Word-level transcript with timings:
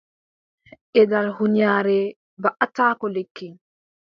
Geɗal 0.93 1.27
hunyaare 1.37 1.97
waʼataako 2.43 3.05
lekki. 3.15 3.47